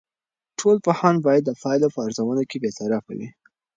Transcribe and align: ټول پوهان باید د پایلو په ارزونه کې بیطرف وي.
ټول 0.59 0.77
پوهان 0.85 1.15
باید 1.25 1.43
د 1.45 1.51
پایلو 1.61 1.93
په 1.93 1.99
ارزونه 2.05 2.43
کې 2.49 2.57
بیطرف 2.63 3.03
وي. 3.17 3.27